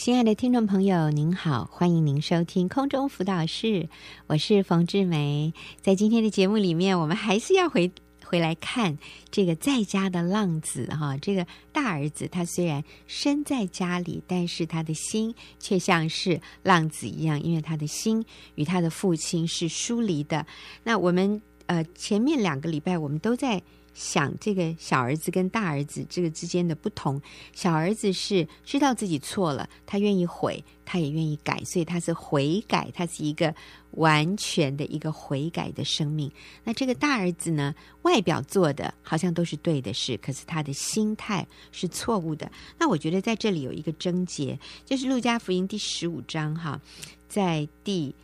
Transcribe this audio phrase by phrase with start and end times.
[0.00, 3.90] 亲爱的听众朋友，您好，欢迎您收听空中辅导室，
[4.28, 5.52] 我是冯志梅。
[5.82, 7.92] 在今天的节目里面，我们还是要回
[8.24, 8.96] 回来看
[9.30, 11.18] 这个在家的浪子哈。
[11.18, 18.24] 这个大儿子他虽然身在家里，但是他的心却像是浪子一样，因为他的心
[18.54, 20.46] 与他的父亲是疏离的。
[20.82, 23.62] 那我们呃前面两个礼拜我们都在。
[24.00, 27.20] 想这个小儿子跟大儿子这个之间的不同，
[27.52, 33.54] 小儿子是知道自己错了，他愿意悔，他也愿意改，所以他是悔改，他是一个
[33.90, 36.32] 完全的一个悔改的生命。
[36.64, 42.50] 那这个大儿子呢，外表做的好像都是对的事，可是他的心态是错误的。
[42.78, 46.80] 那我觉得在这里有一个症结，就是路加福音第十五章哈，
[47.28, 48.14] 在第。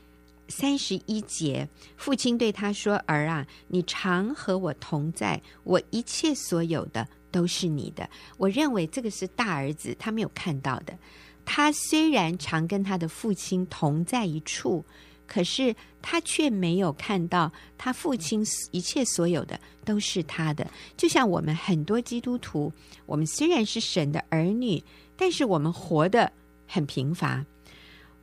[0.48, 10.96] 三十一节，父亲对他说：“儿啊，你常和我同在，我一切所有的都是你的。”我认为这个是大儿子他没有看到的。
[11.44, 14.84] 他虽然常跟他的父亲同在一处，
[15.26, 20.68] 可是他却没有看到他父亲一切所有的都是他的。
[20.96, 22.72] 就像我们很多基督徒，
[23.06, 24.82] 我们虽然是神的儿女，
[25.16, 26.32] 但是我们活得
[26.66, 27.44] 很贫乏。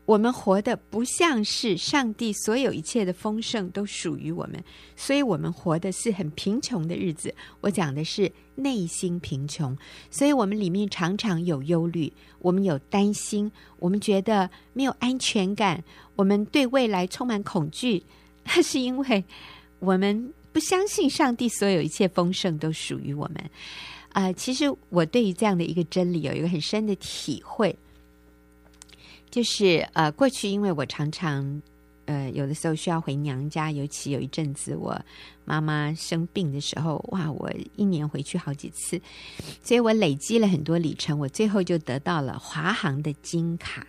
[0.05, 4.61] 我们活的不像是上帝所有一切的丰盛都属于我们，
[4.97, 7.33] 所以我们活的是很贫穷的日子。
[7.61, 9.75] 我讲的是内心贫穷，
[10.11, 15.81] 所以我们里面常常有忧虑，我们有担心，我们觉得没有安全感，
[16.17, 18.03] 我们对未来充满恐惧，
[18.43, 19.23] 那是因为
[19.79, 23.37] 我们不相信上帝所有一切丰盛都属于我们。
[24.09, 27.73] 啊、呃，其实我对于这样的一个真理有一个很深的体会。
[29.33, 31.59] 就是呃，过去因为我常常
[32.05, 34.95] 呃，有的时候需要回娘家，尤其有一阵子我
[35.43, 39.01] 妈妈生病的时候，哇，我一年回去好几次，
[39.63, 43.87] 所以我累积了很多里程，我最后就得到了华航的金卡。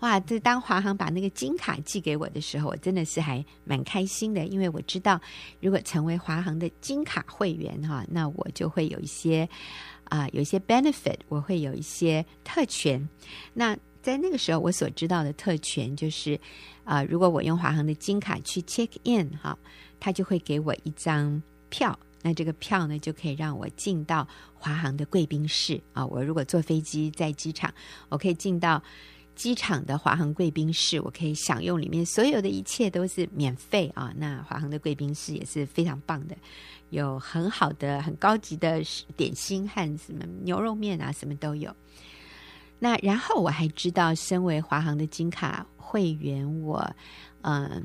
[0.00, 5.20] 哇，这当华航把那个金卡寄给我的时候，我真的是还蛮开心的，因为我知道
[5.60, 9.48] 如果成为华航的金卡会员哈，那我就会有一些
[10.04, 13.08] 啊、有一些 benefit，我会有一些特权。
[13.54, 16.38] 那在那个时候，我所知道的特权就是，
[16.84, 19.58] 啊、如果我用华航的金卡去 check in 哈，
[19.98, 21.98] 他就会给我一张票。
[22.20, 26.04] 那这个票呢，就可以让我进到华航的贵宾室啊。
[26.04, 27.72] 我如果坐飞机在机场，
[28.10, 28.82] 我可以进到
[29.34, 34.12] 机场的华航贵宾室，我可以享用里面所有的一切都是免费啊。
[34.18, 36.36] 那华航的贵宾室也是非常棒的，
[36.90, 38.82] 有很好的、很高级的
[39.16, 41.74] 点心和什么牛肉面啊，什么都有。
[42.84, 46.86] 那然后我还知道，身为华航的金卡会员，我
[47.40, 47.82] 嗯，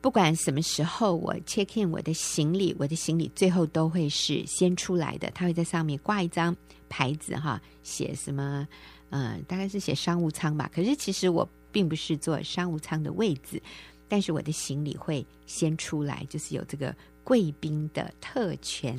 [0.00, 5.28] 不管什么时候我 check in 我的行李，我的行李最后都会是先出来的。
[5.32, 6.54] 他会在上面挂一张
[6.88, 8.68] 牌子，哈，写什么？
[9.10, 10.70] 嗯，大概是写商务舱吧。
[10.72, 13.60] 可是其实我并不是坐商务舱的位置，
[14.06, 16.94] 但是我的行李会先出来，就是有这个
[17.24, 18.96] 贵宾的特权。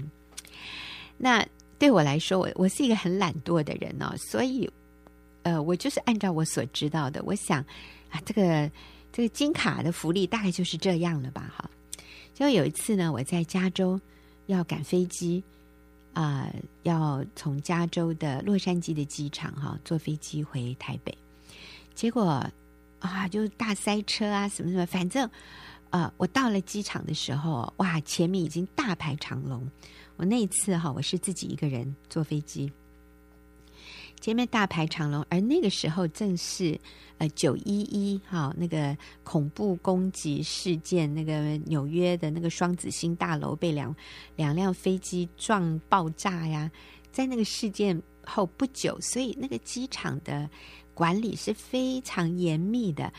[1.17, 1.47] 那
[1.79, 4.69] 对我来说，我我是一个很懒惰的人哦，所以。
[5.47, 7.63] 呃，我就是按照我所知道的，我想
[8.09, 8.69] 啊，这个
[9.13, 11.49] 这个金卡的福利大概就是这样了吧？
[11.55, 11.69] 哈，
[12.33, 13.97] 就有一次呢，我在加州
[14.47, 15.41] 要赶飞机
[16.11, 16.53] 啊，
[16.83, 21.17] 要从加州的洛杉矶的机场哈坐飞机回台北，
[21.95, 22.45] 结果
[22.99, 25.29] 啊，就大塞车啊，什么什么，反正
[25.91, 29.65] 啊，我到了机场的时候，哇，前面已经大排长龙。
[30.17, 32.69] 我那一次哈，我是自己一个人坐飞机。
[34.19, 36.77] 前面大排长龙，而那个时候正是
[37.17, 43.95] 呃九一一哈那个恐怖攻击事件，那个纽约的那个双子星大楼被两
[44.35, 46.69] 两辆飞机撞爆炸呀，
[47.11, 50.49] 在那个事件后不久，所以那个机场的
[50.93, 53.13] 管理是非常严密的，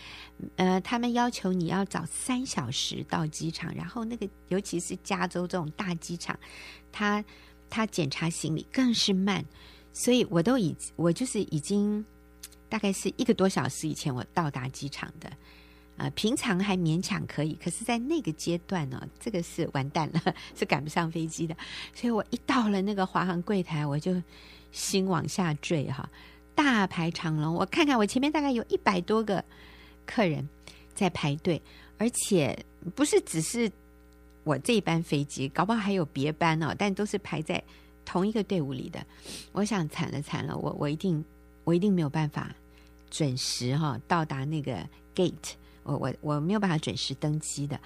[0.56, 6.38] 呃，他们要求你要早三小时到机场，然后那个尤其是加州这种大机场，
[6.90, 7.24] 他
[7.70, 9.44] 他检查行李更是慢。
[9.98, 12.04] 所以我都已我就是已经
[12.68, 15.28] 大概是一个多小时以前我到达机场的，
[15.96, 21.56] 呃，平常还勉强可以，可是在那个阶段呢，这个是完蛋了， 是赶不上飞机的。
[21.92, 24.14] 所以我一到了那个华航柜台，我就
[24.70, 26.08] 心往下坠哈，
[26.54, 27.52] 大排长龙。
[27.52, 29.44] 我看看我前面大概有一百多个
[30.06, 30.48] 客人
[30.94, 31.60] 在排队，
[31.96, 32.56] 而且
[32.94, 33.68] 不是只是
[34.44, 37.60] 我这一班飞机，搞不好还有别班哦，但都是排在。
[38.08, 39.04] 同一个队伍里的，
[39.52, 41.22] 我想惨了惨了，我我一定
[41.64, 42.50] 我一定没有办法
[43.10, 44.78] 准时哈到达那个
[45.14, 45.52] gate，
[45.82, 47.78] 我我我没有办法准时登机的，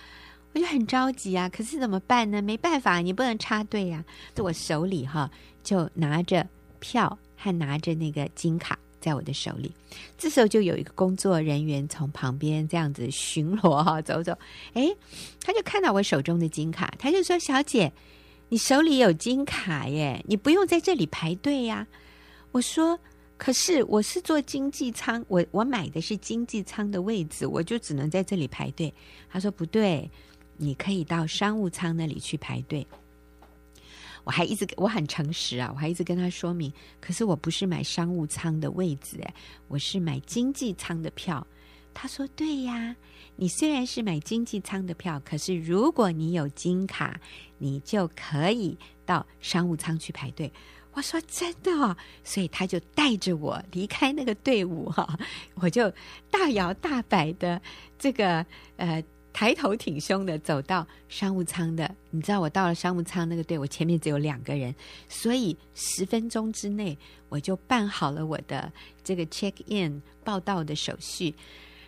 [0.52, 1.48] 我就很着急啊。
[1.48, 2.40] 可是怎么办呢？
[2.40, 4.04] 没办法，你不能插队呀。
[4.32, 5.28] 就我手里哈
[5.64, 6.46] 就拿着
[6.78, 9.72] 票和拿着那个金卡，在我的手里。
[10.16, 14.38] 这时候就有一个工作人员从旁边这样子巡逻哈，走走，
[14.74, 14.96] 诶，
[15.40, 17.92] 他就看到我手中的金卡，他就说：“小姐，
[18.52, 21.86] 你手里有金卡耶，你不用在这里排队呀。”
[22.52, 23.00] 我说。
[23.38, 28.94] 可是我是坐经济舱，我我买的是经济舱的位置，我就只能在这里排队。
[29.28, 30.08] 他说不对，
[30.58, 32.86] 你可以到商务舱那里去排队。
[34.22, 36.72] 我还一直我很诚实啊，我还一直跟他说明。
[37.00, 39.34] 可是我不是买商务舱的位置，诶，
[39.66, 41.44] 我是买经济舱的票。
[41.94, 42.96] 他说对呀，
[43.36, 47.20] 你虽然是买经济舱的票，可是如果你有金卡，
[47.58, 50.52] 你就可以到商务舱去排队。
[50.94, 55.18] 我说真的哦，所以他就带着我离开那个队伍哈，
[55.56, 55.90] 我就
[56.30, 57.60] 大摇大摆的
[57.98, 58.44] 这个
[58.76, 59.02] 呃
[59.32, 61.94] 抬头挺胸的走到商务舱的。
[62.10, 64.74] 你知道我到了商务舱那个队伍前面只有两个人，
[65.08, 66.98] 所以十分钟之内
[67.30, 68.70] 我就办好了我的
[69.02, 71.34] 这个 check in 报到的手续，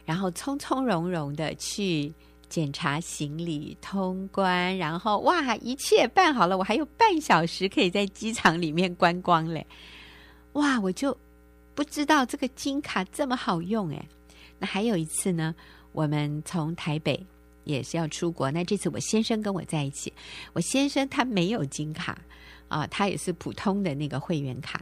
[0.05, 2.13] 然后从从容容的去。
[2.47, 9.67] 检查行李、通关，然后哇，一切办好了，我还有半小时可以在机场里面观光嘞！
[10.53, 11.17] 哇，我就
[11.75, 14.09] 不知道这个金卡这么好用诶。
[14.59, 15.53] 那还有一次呢，
[15.91, 17.27] 我们从台北
[17.65, 20.13] 也是要出国，那这次我先生跟我在一起，
[20.53, 22.17] 我先生他没有金卡
[22.69, 24.81] 啊，他也是普通的那个会员卡。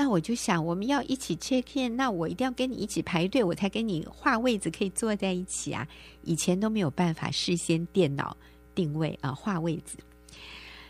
[0.00, 5.86] 那我就想，我们要一起 check in，那我一定要跟你一起排队，我才给你画位置，可以坐在一起啊。
[6.22, 8.34] 以前都没有办法事先电脑
[8.74, 9.98] 定位啊，画位置。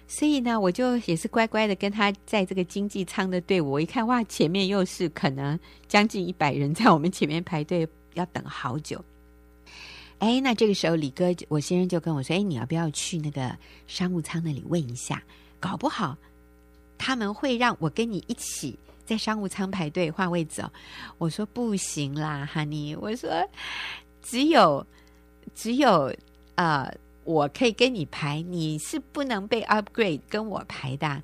[0.07, 3.73] 所以呢，我就也是乖乖的跟他在这个经济舱的队伍。
[3.73, 5.59] 我一看，哇，前面又是可能
[5.89, 9.05] 将近一百人在我们前面排队，要等好久。
[10.21, 13.59] 哎，那这个时候李哥，我先生就跟我说：“哎，你要不要去那个
[13.89, 15.21] 商务舱那里问一下？
[15.59, 16.17] 搞不好
[16.97, 18.79] 他们会让我跟你一起。”
[19.11, 20.71] 在商务舱排队换位置哦，
[21.19, 23.29] 我说不行啦，Honey，我说
[24.23, 24.87] 只有
[25.53, 26.15] 只有
[26.55, 26.89] 呃，
[27.25, 31.21] 我可以跟你排，你是不能被 upgrade 跟我排的。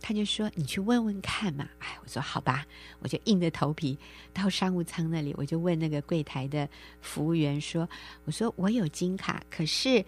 [0.00, 2.66] 他就说你去问问看嘛，哎，我说好吧，
[2.98, 3.96] 我就硬着头皮
[4.34, 6.68] 到商务舱那里，我就问那个柜台的
[7.00, 7.88] 服务员说，
[8.24, 10.04] 我说我有金卡，可是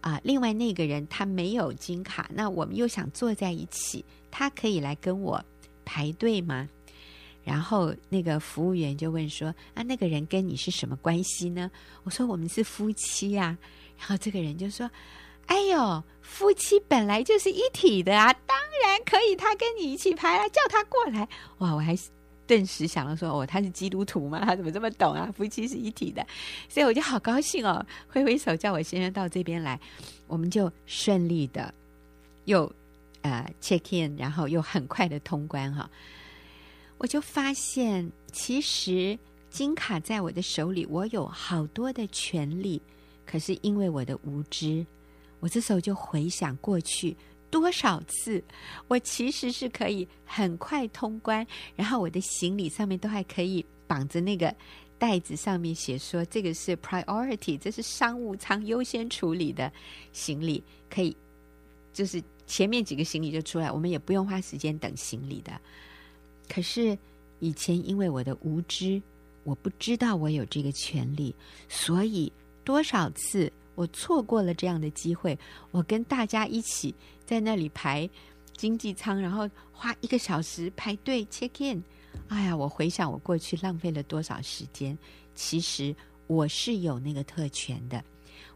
[0.00, 5.44] 啊、另外那个人他没有金卡，那我们又想坐在一起，他可以来跟我。
[5.84, 6.68] 排队吗？
[7.44, 11.68] 然后那个服务员就问说：“啊，那个人跟你是什么关系呢？”
[12.04, 13.58] 我说：“我们是夫妻呀。”
[13.98, 14.88] 然后这个人就说
[15.46, 21.98] ：“哎呦，夫妻本来就是一体的啊，当然可以，他跟你一起排了，叫他过来。”哇，我还
[22.46, 24.38] 顿时想了说：“哦，他是基督徒吗？
[24.46, 25.28] 他怎么这么懂啊？
[25.36, 26.24] 夫妻是一体的。”
[26.70, 29.80] 所以我就好高兴哦，挥挥手叫我先生到这边来，
[30.28, 31.74] 我们就顺利的
[32.44, 32.72] 又。
[33.22, 35.88] 呃，check in，然后又很快的通关哈，
[36.98, 39.16] 我就发现其实
[39.48, 42.82] 金卡在我的手里，我有好多的权利，
[43.24, 44.84] 可是因为我的无知，
[45.38, 47.16] 我这时候就回想过去
[47.48, 48.42] 多少次，
[48.88, 51.46] 我其实是可以很快通关，
[51.76, 54.52] 然后我的行李上面都还可以绑着那个
[54.98, 59.72] 袋子，上面写说这个是 priority，这是商务舱优先处理的
[60.12, 60.60] 行李，
[60.90, 61.16] 可以
[61.92, 62.20] 就是。
[62.52, 65.58] 前面几个行李就出来，我们也不用花时间等行李的。
[66.50, 66.98] 可是
[67.38, 69.00] 以前因为我的无知，
[69.42, 71.34] 我不知道我有这个权利，
[71.66, 72.30] 所以
[72.62, 75.38] 多少次我错过了这样的机会。
[75.70, 78.06] 我跟大家一起在那里排
[78.54, 81.82] 经济舱，然后花一个小时排队 check in。
[82.28, 84.96] 哎呀，我回想我过去浪费了多少时间。
[85.34, 88.04] 其实我是有那个特权的，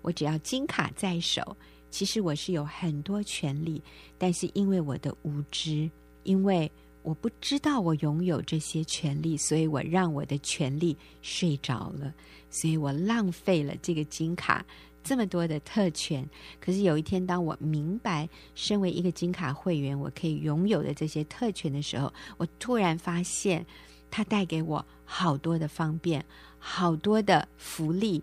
[0.03, 1.57] 我只要金卡在手。
[1.97, 3.81] 其实我是有很多权利，
[4.19, 5.91] 但是因为我的无知，
[6.25, 6.71] 因为
[7.03, 12.13] 我不知道我拥有这些权利，所以我让我的权利睡着了，
[12.51, 14.63] 所以我浪费了这个金卡
[15.03, 16.23] 这么多的特权。
[16.61, 23.65] 可是有一天，当我明白身为一个金卡会员，我可以拥有的这些特权的时候，我突然发现
[24.11, 26.23] 它带给我好多的方便，
[26.59, 28.23] 好多的福利，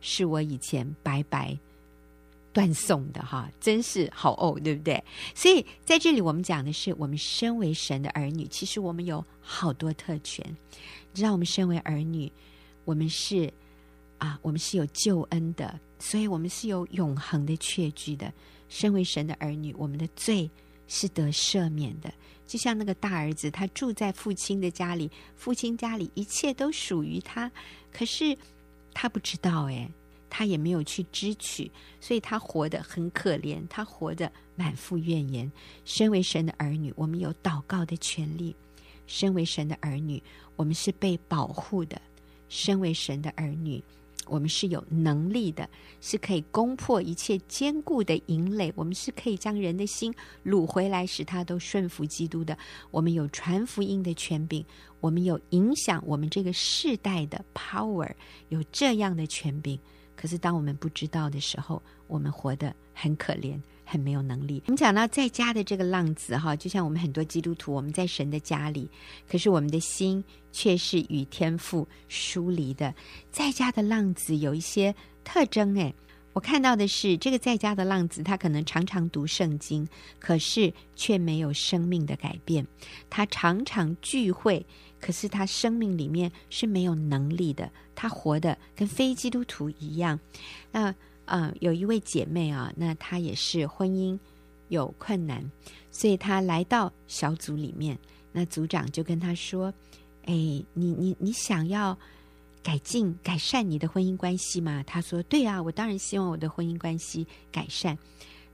[0.00, 1.58] 是我以前白白。
[2.52, 5.02] 断送的哈，真是好哦，对不对？
[5.34, 10.44] 所以在这里，我们讲的是，我们身为神的儿女，其实我们有好多特权。
[11.12, 12.30] 你知道，我们身为儿女，
[12.84, 13.52] 我们是
[14.18, 18.32] 啊，我们是有救恩的，所以我们是有永恒的确据的。
[18.68, 20.48] 身为神的儿女，我们的罪
[20.86, 22.12] 是得赦免的。
[22.46, 27.50] 就像那个大儿子，他住在父亲的家里，父亲家里一切都属于他，
[27.92, 28.36] 可是
[28.92, 29.88] 他不知道诶。
[30.30, 31.70] 他也没有去支取，
[32.00, 35.50] 所以他活得很可怜，他活得满腹怨言。
[35.84, 38.56] 身为神的儿女，我们有祷告的权利。
[39.06, 40.22] 身为神的儿女，
[40.54, 42.00] 我们是被保护的；
[42.48, 43.82] 身为神的儿女，
[44.26, 45.68] 我们是有能力的，
[46.00, 48.72] 是可以攻破一切坚固的营垒。
[48.76, 50.14] 我们是可以将人的心
[50.46, 52.56] 掳回来，使他都顺服基督的。
[52.92, 54.64] 我们有传福音的权柄，
[55.00, 58.12] 我们有影响我们这个世代的 power，
[58.50, 59.76] 有这样的权柄。
[60.20, 63.58] 可是当我们不知道的时候，我们活得很可怜。
[63.82, 64.62] 很没有能力。
[64.66, 68.88] 我们讲到在家的这个浪子哈，就像我们很多基督徒，我们在神的家里，
[69.28, 70.22] 可是我们的心
[70.52, 72.94] 却是与天父疏离的。
[73.32, 75.92] 在家的浪子有一些特征诶，
[76.34, 79.84] 我看到的是这个在家的浪子，他可能常常读圣经，
[80.20, 82.64] 可是却没有生命的改变。
[83.08, 84.64] 他常常聚会，
[85.00, 87.70] 可是他生命里面是没有能力的。
[87.94, 90.20] 他活得跟非基督徒一样。
[90.70, 90.94] 那。
[91.32, 94.18] 嗯，有一位姐妹啊，那她也是婚姻
[94.66, 95.48] 有困难，
[95.92, 97.96] 所以她来到小组里面。
[98.32, 99.72] 那组长就跟她说
[100.26, 101.96] ：“哎，你你你想要
[102.64, 107.96] 改进改善你的婚姻关系吗？”她说：“对啊，我当然希望我的婚姻关系改善。”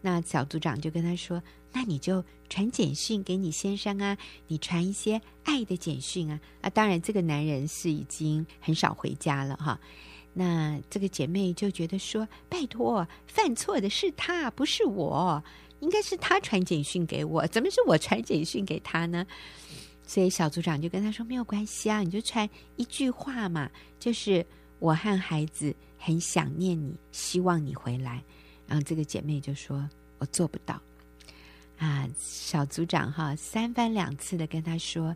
[0.06, 1.42] 那小组长就跟她说
[1.75, 9.80] ：“那你就传简讯给你先生啊，你传一些爱的简讯啊。”啊，当然这个男人是已经很少回家了哈。
[10.32, 15.42] 那这个姐妹就觉得说：“拜托，犯错的是他，不是我，
[15.80, 19.26] 应该是他传简讯给我，怎么是我传简讯给他呢？”
[20.06, 24.46] 所以小组长就跟他说：“没有关系啊，你就传一句话嘛，就是
[24.78, 28.22] 我和孩子很想念你，希望你回来。”
[28.66, 30.80] 然后这个姐妹就说：“我做不到。”
[31.78, 35.14] 啊，小组长哈三番两次的跟他说：“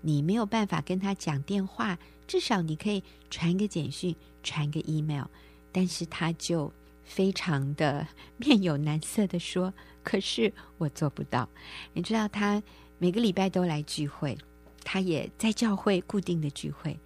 [0.00, 4.14] 你没有办法跟他讲电话，至少你可以传个简讯。”
[4.46, 5.24] 传个 email，
[5.72, 6.72] 但是他就
[7.02, 9.74] 非常的面有难色的说
[10.04, 11.48] ：“可是我做不到。”
[11.92, 12.62] 你知道，他
[12.98, 14.38] 每个礼拜都来聚会，
[14.84, 16.96] 他也在教会固定的聚会，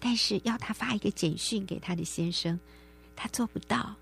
[0.00, 2.58] 但是要他发一个简讯给他的先生，
[3.14, 3.94] 他做不到。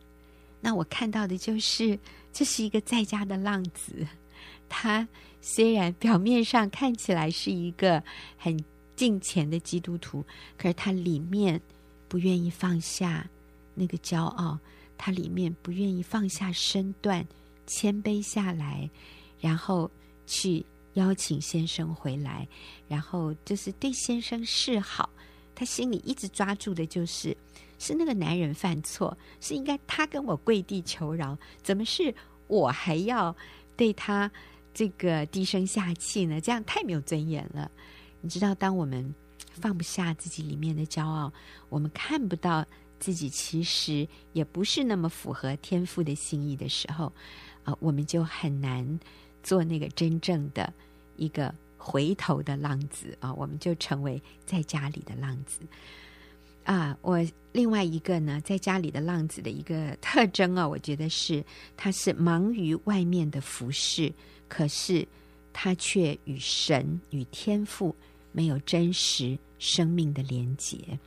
[0.60, 1.98] 那我看到的就是，
[2.32, 4.06] 这是一个在家的浪子。
[4.68, 5.06] 他
[5.40, 8.02] 虽然表面上看起来是一个
[8.36, 8.58] 很
[8.94, 10.24] 敬虔的基督徒，
[10.56, 11.60] 可是他里面。
[12.08, 13.28] 不愿意放下
[13.74, 14.56] 那个骄傲，
[14.96, 17.26] 他里面不愿意放下身段，
[17.66, 18.88] 谦卑下来，
[19.40, 19.90] 然后
[20.24, 22.46] 去邀请先生回来，
[22.86, 25.10] 然后就是对先生示好。
[25.56, 27.36] 他心里一直抓住的就是，
[27.80, 32.14] 是那个男人犯错，是应该他跟我跪地求饶，怎么是
[32.46, 33.34] 我还要
[33.76, 34.30] 对他
[34.72, 36.40] 这个低声下气呢？
[36.40, 37.68] 这样太没有尊严了。
[38.20, 39.12] 你知道，当我们。
[39.58, 41.32] 放不下自己里面的骄傲，
[41.70, 42.62] 我们看不到
[43.00, 47.10] 自己其实也不是那么符合天父的心意的时候，
[47.64, 49.00] 啊、我们就很难
[49.42, 50.70] 做那个真正的
[51.16, 51.54] 一个
[51.86, 55.60] 回头的浪子啊、我们就成为在家里的浪子
[56.64, 61.44] 啊、我另外一个呢，在家里的浪子的一个特征啊，我觉得是
[61.76, 64.12] 他是忙于外面的服侍，
[64.48, 65.06] 可是
[65.52, 67.94] 他却与神与天赋
[68.32, 69.38] 没有真实。
[69.58, 70.98] 生命的连结，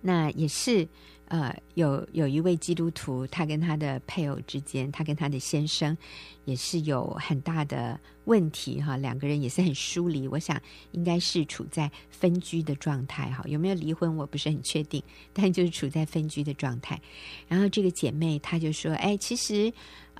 [0.00, 0.88] 那也是
[1.32, 5.96] 呃，有有一位基督徒，他跟他的配偶之间，他跟他的先生
[6.44, 10.28] 也是有很大的问题哈，两个人也是很疏离。
[10.28, 10.60] 我想
[10.90, 17.00] 应该是处在分居的状态哈，有没有离婚我不是很确定，但就是处在分居的状态。
[17.48, 19.72] 然后这个姐妹她就说：“哎，其实。”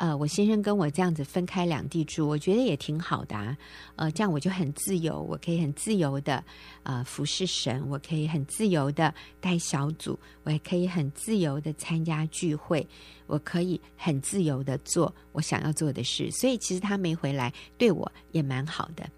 [0.02, 3.56] 呃，我先生跟我这样子分开两地住，我觉得也挺好的啊。
[3.94, 6.42] 呃，这样我就很自由，我可以很自由的
[6.82, 12.84] 呃服侍神，我可以很自由的带小组，我也可以很自由的参加聚会，
[13.28, 16.28] 我可以很自由的做我想要做的事。
[16.32, 19.08] 所以其实他没回来，对我也蛮好的。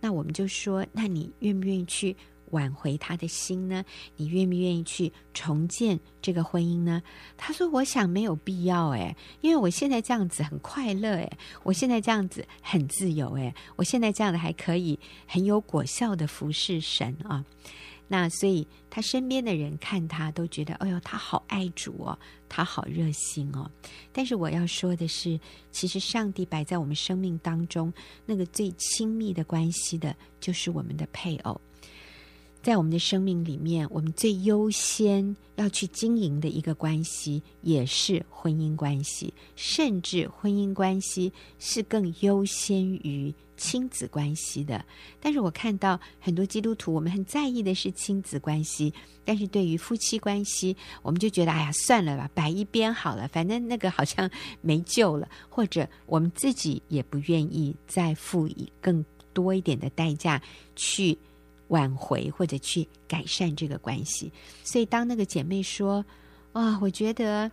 [0.00, 2.16] 那我们就说，那你愿不愿意去？
[2.52, 3.84] 挽回他的心呢？
[4.16, 7.02] 你愿不愿意去重建这个婚姻呢？
[7.36, 11.30] 他说：“我想没有必要诶，因为我现在这样子很快乐诶，
[11.62, 17.44] 我现在这样子很自由诶，我现在这样的还可以很有果效的服侍神啊。
[18.08, 23.70] 那所以他身边的人看他都觉得，哎呦，他好爱主哦，他好热心哦。
[24.12, 25.40] 但是我要说的是，
[25.70, 27.90] 其实上帝摆在我们生命当中
[28.26, 31.58] 那个最亲密的关系的，就是我们的配偶。”
[32.62, 44.84] 在我们的生命里面，我们最优先要去经营的一个关系，也是婚姻关系，甚至婚姻关系是更优先于亲子关系的。
[45.18, 59.04] 但是我看到很多基督徒，我们很在意的是亲子关系，但是对于夫妻关系，我们就觉得，哎呀，算了吧，摆一边好了，反正那个好像没救了，或者我们自己也不愿意再付以更。
[59.34, 60.42] 多一点的代价
[60.76, 61.16] 去
[61.72, 64.32] 挽回或者去改善这个关系。
[64.62, 66.04] 所以当那个姐妹说
[66.52, 67.50] ：“啊、我觉得，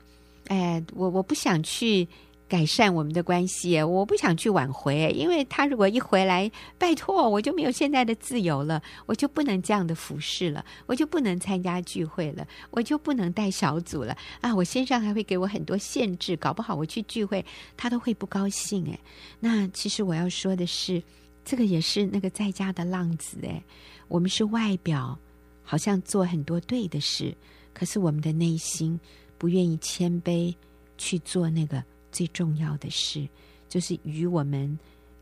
[0.48, 2.08] 哎，我我不想去。”
[2.50, 14.52] 改善我们的关系，我不想去挽回，因为他如果一回来，拜托，我就没有现在的自由了，我就不能这样的服侍了，我就不能参加聚会了，我就不能带小组了啊！
[14.56, 17.46] 我先生还会给我很多限制，搞不好我去聚会，
[17.78, 19.00] 他都会不高兴哎。
[19.40, 21.04] 那其实我要说的是，
[21.50, 23.64] 这个也是那个在家的浪子诶。
[24.08, 25.18] 我们是外表
[25.64, 27.36] 好像做很多对的事，
[27.74, 29.00] 可是我们的内心
[29.40, 30.54] 不愿意谦卑
[31.00, 31.84] 去做那个。
[32.12, 33.30] 最重要的事，
[33.68, 34.78] 就是与我们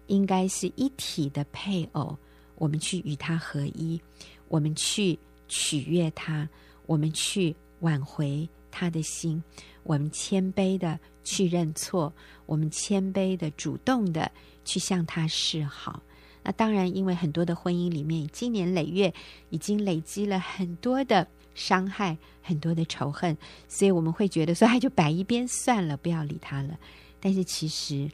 [0.08, 2.18] 应该是一体的配偶，
[2.56, 4.02] 我们去与他合一，
[4.48, 5.20] 我们去
[5.50, 6.48] 取悦他，
[6.86, 9.44] 我们去挽回他的心，
[9.84, 12.12] 我们谦卑的去认错，
[12.46, 14.32] 我们谦卑的主动的
[14.64, 16.02] 去向他示好。
[16.48, 19.14] 那当然，因为很多的婚姻里面，经年累月
[19.50, 21.28] 已经累积了很多的。
[21.58, 23.36] 伤害很多的仇恨，
[23.68, 26.78] 所以我们会觉得说， 哎，就摆一边算了，不要理他了。
[27.20, 28.08] 但是其实，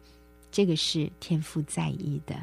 [0.49, 2.33] 这个是天父在意的。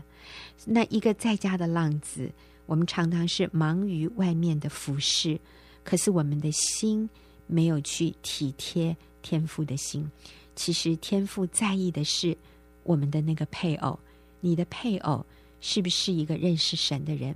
[0.66, 2.30] 那一个在家的浪子，
[2.66, 5.40] 我们常常是忙于外面的服侍，
[5.82, 7.08] 可是我们的心
[7.46, 10.06] 没有去体贴天父的心。
[10.54, 12.36] 其实天父在意的是
[12.82, 13.98] 我们的那个配偶，
[14.40, 15.24] 你的配偶
[15.60, 17.34] 是不是一个认识神的人？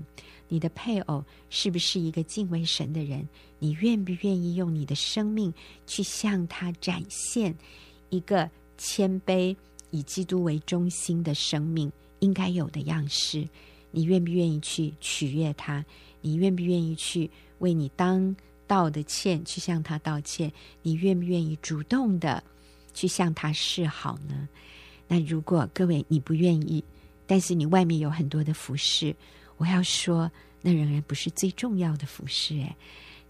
[0.48, 3.26] 你的配偶是不是一个敬畏神的人？
[3.58, 5.52] 你愿不愿意用你的生命
[5.86, 7.56] 去向他展现
[8.10, 9.56] 一个谦卑、
[9.90, 11.90] 以基督为中心的生命
[12.20, 13.48] 应该有的样式？
[13.90, 15.84] 你愿不愿意去取悦他？
[16.20, 18.34] 你愿不愿意去为你当
[18.66, 20.52] 道的歉去向他道歉？
[20.82, 22.42] 你愿不愿意主动的
[22.92, 24.48] 去向他示好呢？
[25.08, 26.84] 那如果各位你不愿意，
[27.26, 29.14] 但是你外面有很多的服饰。
[29.56, 30.30] 我要说，
[30.62, 32.58] 那仍然不是最重要的服饰。
[32.60, 32.76] 哎，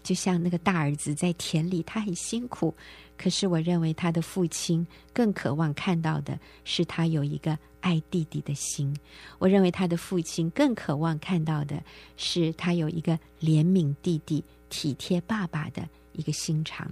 [0.03, 2.73] 就像那个大儿子在田里，他很辛苦，
[3.17, 8.95] 可是我认为他的父亲更渴望看到的是他有一个爱弟弟的心。
[9.37, 11.81] 我认为他的父亲更渴望看到的
[12.17, 16.89] 是他有一个怜悯弟弟、体贴爸爸的一个心肠。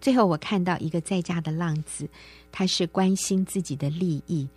[0.00, 2.08] 最后，我看到一个在家的浪子，
[2.52, 4.48] 他是关心自己的利益。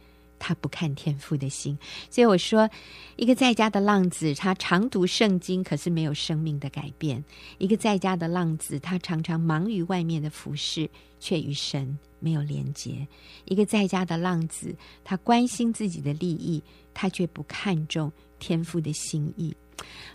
[0.43, 1.77] 他不看天父的心，
[2.09, 2.67] 所以我说，
[3.15, 7.23] 一个在家的浪子，他常读圣经，可是没有生命的改变；
[7.59, 13.05] 一个在家的浪子，他常常忙于外面的服饰，却与神没有连结；
[13.45, 19.55] 一个在家的浪子，他关心自己的利益，他却不看重天父的心意。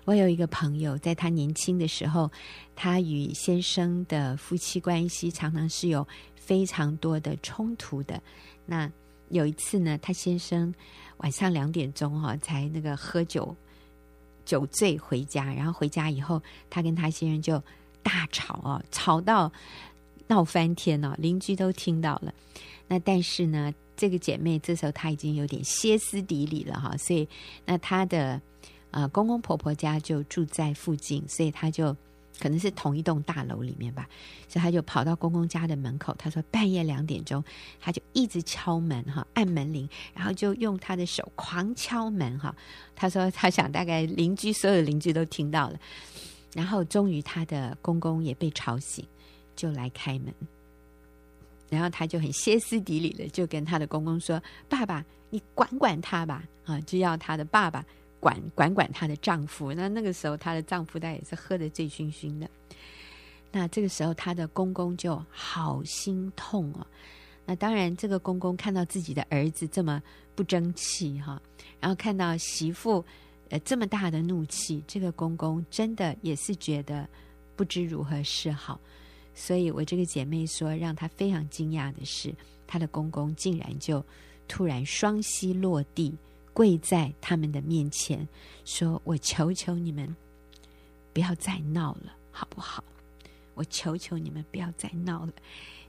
[0.05, 2.29] 我有一个朋友，在他年轻的时候，
[2.75, 8.21] 他与先生的夫妻关系常常是有非常多的冲突的。
[8.65, 8.91] 那
[9.29, 10.75] 有一次呢，他先生
[11.19, 13.55] 晚上两点钟哈、哦、才那个喝酒
[14.45, 17.63] 酒醉回家，然后回家以后，他跟他先生就
[18.03, 19.53] 大吵哦，吵到
[20.29, 22.33] 闹翻天哦，邻居都听到了。
[22.89, 27.29] 那但是呢，这个姐妹这时候她已经有点歇斯底里了哈、所以
[27.65, 28.41] 那她的
[28.91, 31.97] 啊、公公婆婆家就住在附近，所以她就。
[32.39, 34.09] 可能是同一栋大楼里面吧，
[34.49, 36.15] 所以他就跑到公公家的门口。
[36.19, 37.43] 他说半夜两点钟，
[37.81, 42.55] 他就一直敲门哈，按门铃，然后就用他的手狂敲门哈。
[42.95, 45.81] 他说他想大概邻居所有邻居都听到了，
[46.55, 49.07] 然后终于他的公公也被吵醒，
[49.55, 50.35] 就来开门。
[51.69, 57.85] 然后他就很歇斯底里的就跟他的公公说：“爸爸，你管管他吧，啊，就要他的爸爸。”
[58.21, 62.49] 管管管她的丈夫，那那个时候她的丈夫他也是喝得醉醺醺的。
[63.53, 66.87] 那这个时候她的公公就好心痛哦。
[67.45, 70.03] 那当然，这个公公看到自己的儿子这么
[70.35, 71.41] 不争气哈，
[71.79, 73.05] 然后看到媳妇
[73.51, 77.09] 呃这么大的怒气，这个公公真的也是觉得
[77.55, 78.81] 不知如何是好。
[79.33, 82.35] 所以我这个姐妹说，让她非常惊讶的是，
[82.67, 84.05] 她的公公竟然就
[84.49, 86.19] 突然双膝落地。
[86.57, 88.27] 跪在他们的面前，
[88.65, 90.17] 说：“我求求你们，
[91.13, 92.83] 不要再闹了，好不好？
[93.53, 95.33] 我求求你们，不要再闹了。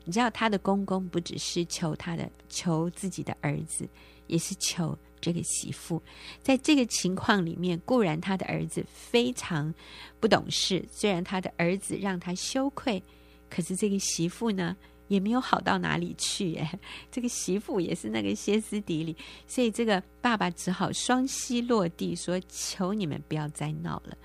[0.04, 3.88] 你知道，他的公公不只是求他的，求自己的儿子，
[4.28, 6.04] 也是求这个媳妇。
[6.42, 9.74] 在这个情况里面，固然他的儿子非常
[10.20, 13.02] 不懂事，虽然他的儿子让他羞愧，
[13.50, 14.76] 可是这个媳妇呢？”
[15.08, 16.80] 也没有好到哪里去耶，
[17.12, 19.16] 这个媳妇也是那个歇斯底里，
[19.48, 24.18] 所以这个爸爸只好双膝落地说：“求你们不要再闹了。”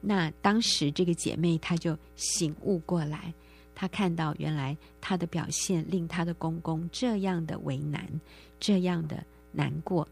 [0.00, 3.34] 那当时这个姐妹她就醒悟过来，
[3.74, 8.08] 她看到原来她的表现令她的公公这样的为难，
[8.60, 10.06] 这样的难过，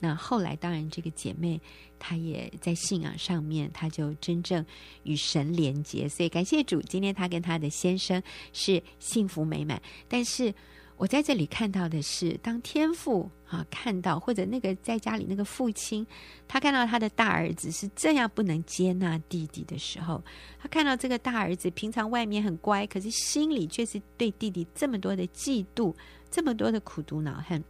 [0.00, 1.60] 那后来，当然这个姐妹
[1.98, 4.64] 她也在信仰上面，她就真正
[5.02, 6.08] 与神连结。
[6.08, 9.80] 所以感谢主，今天她跟她的先生是幸福美满。
[10.08, 10.54] 但是
[10.96, 16.04] 我在这里看到的是，当天父啊看到，或者那个在家里那个父亲，
[16.48, 20.22] 他看到他的大儿子是这样不能接纳弟弟的时候，
[20.58, 25.94] 他看到这个大儿子平常外面很乖，可是心里却是对弟弟这么多的嫉妒，
[26.30, 27.62] 这么多的苦毒恼恨。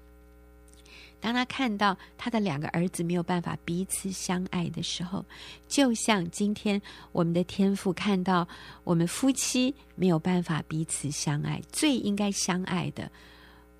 [1.20, 5.24] 当他看到他的两个儿子没有办法彼此相爱的时候，
[5.66, 6.81] 就像今天
[7.12, 8.46] 我们的天父看到
[8.85, 13.11] 我们夫妻没有办法彼此相爱，最应该相爱的，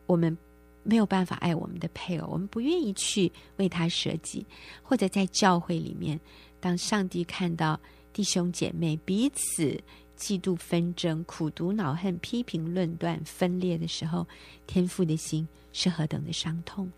[0.07, 0.37] 我们
[0.83, 4.45] 没有办法爱我们的配偶，我们不愿意去为他舍己，
[4.83, 6.19] 或者在教会里面，
[6.59, 7.79] 当上帝看到
[8.13, 9.81] 弟兄姐妹彼此
[10.19, 14.27] 嫉妒纷争、苦毒恼恨、批评论断、分裂的时候，
[14.67, 16.91] 天父的心是何等的伤痛。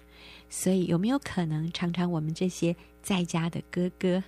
[0.50, 4.22] 所以，有没有可能常常我们这些在家的哥哥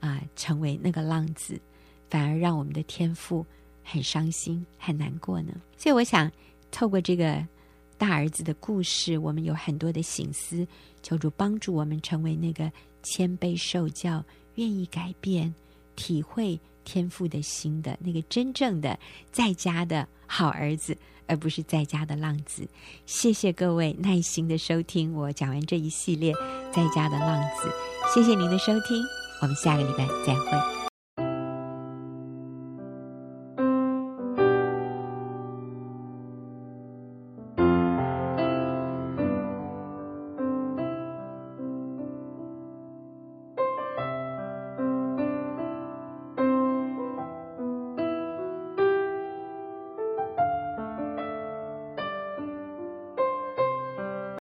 [0.00, 1.60] 啊、成为那个浪子，
[2.08, 3.44] 反而让我们的天父
[3.84, 5.52] 很伤心、很难过呢？
[5.76, 6.30] 所以，我想
[6.70, 7.46] 透过这个
[7.98, 10.66] 大儿子的故事，我们有很多的省思，
[11.02, 15.54] 求主帮助我们成为那个谦卑受教、愿意改变、
[15.96, 18.98] 体会天父的心的那个真正的
[19.30, 20.96] 在家的好儿子。
[21.30, 22.66] 而不是在家的浪子。
[23.04, 26.32] 谢谢各位耐心的收听我讲完这一系列
[26.72, 27.70] 在家的浪子。
[28.14, 29.04] 谢谢您的收听，
[29.42, 30.77] 我们下个礼拜再会。